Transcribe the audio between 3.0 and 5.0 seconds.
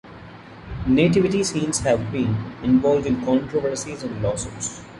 in controversies and lawsuits.